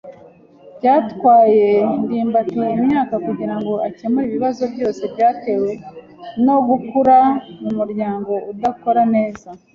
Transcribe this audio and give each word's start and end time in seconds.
Byatwaye 0.77 1.67
ndimbati 2.03 2.57
imyaka 2.79 3.15
kugirango 3.25 3.73
akemure 3.87 4.25
ibibazo 4.27 4.63
byose 4.73 5.01
byatewe 5.13 5.71
no 6.45 6.57
gukura 6.67 7.17
mumuryango 7.61 8.33
udakora 8.51 9.01
neza. 9.15 9.49